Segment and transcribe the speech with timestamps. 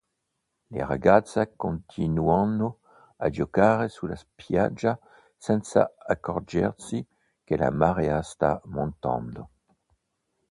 [0.71, 2.79] Le ragazze continuano
[3.17, 4.97] a giocare sulla spiaggia
[5.37, 7.05] senza accorgersi
[7.43, 9.49] che la marea sta montando.